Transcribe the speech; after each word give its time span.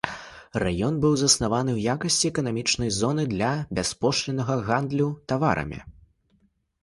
Раён 0.61 0.95
быў 1.01 1.13
заснаваны 1.21 1.71
ў 1.73 1.79
якасці 1.95 2.29
эканамічнай 2.33 2.89
зоны 2.99 3.25
для 3.33 3.51
бяспошліннага 3.79 4.55
гандлю 4.69 5.07
таварамі. 5.33 5.79